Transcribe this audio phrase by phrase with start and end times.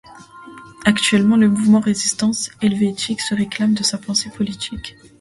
[0.83, 4.95] Actuellement, le mouvement Résistance Helvétique se réclame de sa pensée politique.